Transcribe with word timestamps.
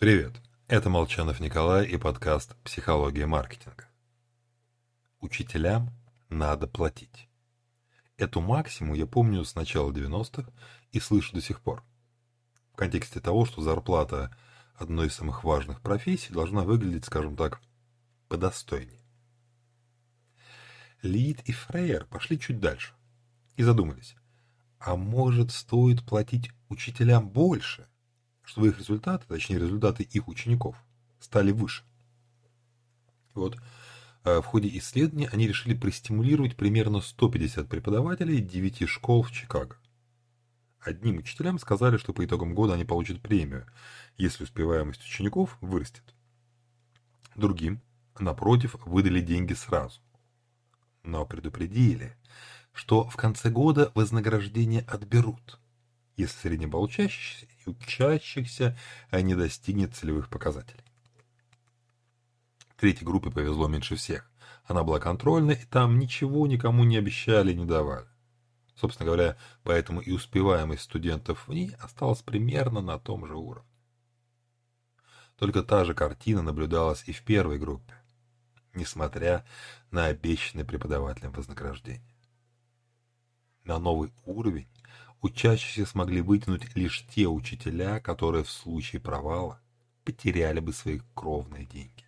Привет, 0.00 0.40
это 0.66 0.88
Молчанов 0.88 1.40
Николай 1.40 1.86
и 1.86 1.98
подкаст 1.98 2.56
«Психология 2.64 3.26
маркетинга». 3.26 3.86
Учителям 5.20 5.90
надо 6.30 6.66
платить. 6.66 7.28
Эту 8.16 8.40
максиму 8.40 8.94
я 8.94 9.04
помню 9.04 9.44
с 9.44 9.54
начала 9.54 9.92
90-х 9.92 10.50
и 10.92 11.00
слышу 11.00 11.34
до 11.34 11.42
сих 11.42 11.60
пор. 11.60 11.84
В 12.72 12.76
контексте 12.76 13.20
того, 13.20 13.44
что 13.44 13.60
зарплата 13.60 14.34
одной 14.74 15.08
из 15.08 15.14
самых 15.16 15.44
важных 15.44 15.82
профессий 15.82 16.32
должна 16.32 16.62
выглядеть, 16.62 17.04
скажем 17.04 17.36
так, 17.36 17.60
подостойнее. 18.28 19.04
Лид 21.02 21.42
и 21.46 21.52
Фрейер 21.52 22.06
пошли 22.06 22.40
чуть 22.40 22.58
дальше 22.58 22.94
и 23.56 23.62
задумались, 23.62 24.16
а 24.78 24.96
может 24.96 25.50
стоит 25.50 26.02
платить 26.06 26.50
учителям 26.70 27.28
больше, 27.28 27.89
чтобы 28.50 28.68
их 28.68 28.78
результаты, 28.78 29.24
точнее 29.28 29.60
результаты 29.60 30.02
их 30.02 30.26
учеников, 30.26 30.76
стали 31.20 31.52
выше. 31.52 31.84
Вот 33.32 33.56
э, 34.24 34.38
в 34.40 34.42
ходе 34.42 34.68
исследования 34.76 35.28
они 35.28 35.46
решили 35.46 35.72
простимулировать 35.72 36.56
примерно 36.56 37.00
150 37.00 37.68
преподавателей 37.68 38.40
9 38.40 38.88
школ 38.88 39.22
в 39.22 39.30
Чикаго. 39.30 39.76
Одним 40.80 41.18
учителям 41.18 41.60
сказали, 41.60 41.96
что 41.96 42.12
по 42.12 42.24
итогам 42.24 42.56
года 42.56 42.74
они 42.74 42.84
получат 42.84 43.20
премию, 43.20 43.66
если 44.16 44.42
успеваемость 44.42 45.04
учеников 45.04 45.56
вырастет. 45.60 46.02
Другим, 47.36 47.80
напротив, 48.18 48.74
выдали 48.84 49.20
деньги 49.20 49.52
сразу. 49.52 50.00
Но 51.04 51.24
предупредили, 51.24 52.16
что 52.72 53.08
в 53.08 53.14
конце 53.14 53.48
года 53.48 53.92
вознаграждение 53.94 54.80
отберут, 54.88 55.60
если 56.20 56.38
среднебалчащийся 56.38 57.46
учащихся 57.66 58.76
не 59.12 59.34
достигнет 59.34 59.94
целевых 59.94 60.28
показателей. 60.28 60.84
Третьей 62.76 63.06
группе 63.06 63.30
повезло 63.30 63.68
меньше 63.68 63.96
всех. 63.96 64.30
Она 64.64 64.84
была 64.84 65.00
контрольной, 65.00 65.54
и 65.54 65.66
там 65.66 65.98
ничего 65.98 66.46
никому 66.46 66.84
не 66.84 66.96
обещали 66.96 67.52
и 67.52 67.56
не 67.56 67.66
давали. 67.66 68.06
Собственно 68.74 69.06
говоря, 69.06 69.36
поэтому 69.62 70.00
и 70.00 70.10
успеваемость 70.12 70.82
студентов 70.82 71.46
в 71.46 71.52
ней 71.52 71.74
осталась 71.80 72.22
примерно 72.22 72.80
на 72.80 72.98
том 72.98 73.26
же 73.26 73.34
уровне. 73.34 73.68
Только 75.36 75.62
та 75.62 75.84
же 75.84 75.94
картина 75.94 76.42
наблюдалась 76.42 77.02
и 77.06 77.12
в 77.12 77.22
первой 77.22 77.58
группе, 77.58 77.94
несмотря 78.74 79.44
на 79.90 80.06
обещанное 80.06 80.64
преподавателям 80.64 81.32
вознаграждение. 81.32 82.14
На 83.64 83.78
новый 83.78 84.12
уровень 84.24 84.68
учащиеся 85.20 85.86
смогли 85.86 86.20
вытянуть 86.20 86.74
лишь 86.76 87.06
те 87.14 87.26
учителя, 87.26 88.00
которые 88.00 88.44
в 88.44 88.50
случае 88.50 89.00
провала 89.00 89.60
потеряли 90.04 90.60
бы 90.60 90.72
свои 90.72 91.00
кровные 91.14 91.66
деньги. 91.66 92.04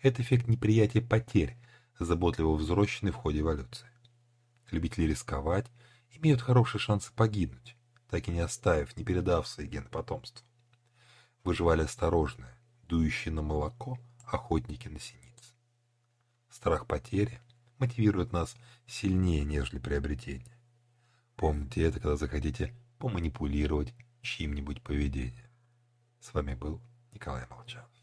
Это 0.00 0.22
эффект 0.22 0.46
неприятия 0.48 1.00
потерь, 1.00 1.56
заботливо 1.98 2.54
взросленный 2.54 3.12
в 3.12 3.16
ходе 3.16 3.40
эволюции. 3.40 3.88
Любители 4.70 5.04
рисковать 5.04 5.66
имеют 6.10 6.40
хорошие 6.40 6.80
шансы 6.80 7.12
погибнуть, 7.12 7.76
так 8.08 8.28
и 8.28 8.32
не 8.32 8.40
оставив, 8.40 8.96
не 8.96 9.04
передав 9.04 9.48
свои 9.48 9.66
гены 9.66 9.88
потомству. 9.88 10.46
Выживали 11.42 11.82
осторожные, 11.82 12.54
дующие 12.82 13.32
на 13.32 13.42
молоко, 13.42 13.98
охотники 14.26 14.88
на 14.88 14.98
синиц. 14.98 15.54
Страх 16.50 16.86
потери 16.86 17.40
мотивирует 17.78 18.32
нас 18.32 18.56
сильнее, 18.86 19.44
нежели 19.44 19.78
приобретение. 19.78 20.53
Помните 21.36 21.82
это, 21.82 22.00
когда 22.00 22.16
захотите 22.16 22.74
поманипулировать 22.98 23.92
чьим-нибудь 24.22 24.82
поведением. 24.82 25.50
С 26.20 26.32
вами 26.32 26.54
был 26.54 26.80
Николай 27.12 27.46
Молчанов. 27.50 27.93